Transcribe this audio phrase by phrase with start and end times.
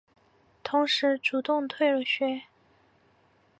[0.63, 2.45] 同时主动退了学。